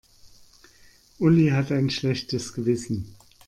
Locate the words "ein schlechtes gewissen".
1.71-3.13